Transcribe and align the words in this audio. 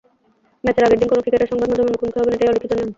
ম্যাচের 0.63 0.85
আগের 0.85 0.99
দিন 1.01 1.09
কোনো 1.11 1.23
ক্রিকেটার 1.23 1.49
সংবাদ 1.51 1.67
মাধ্যমের 1.69 1.93
মুখোমুখি 1.93 2.19
হবেন, 2.19 2.35
এটাই 2.35 2.49
অলিখিত 2.51 2.71
নিয়ম। 2.75 2.89